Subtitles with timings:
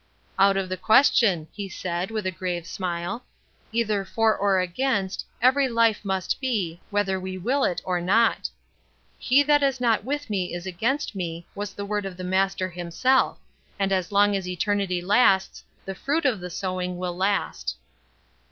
[0.39, 3.23] "Out of the question," he said, with a grave smile.
[3.71, 8.49] "Either for or against, every life must be, whether we will it or not.
[9.19, 12.67] 'He that is not with me is against me,' was the word of the Master
[12.67, 13.37] himself,
[13.77, 17.77] and as long as eternity lasts the fruit of the sowing will last."